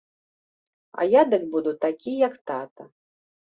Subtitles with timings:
[1.03, 2.91] А я дык буду такі, як тата.